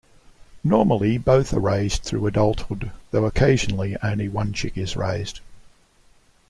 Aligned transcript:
Normally, 0.63 1.19
both 1.19 1.53
are 1.53 1.59
raised 1.59 2.01
through 2.01 2.25
adulthood, 2.25 2.89
though 3.11 3.25
occasionally 3.25 3.95
only 4.01 4.27
one 4.29 4.51
chick 4.51 4.75
is 4.75 4.95
raised. 4.97 5.41